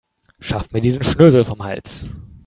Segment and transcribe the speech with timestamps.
[0.39, 2.07] Schafft mir diesen Schnösel vom Hals.